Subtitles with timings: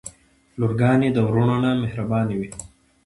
[0.59, 2.49] لورګانې د وروڼه نه مهربانې وی.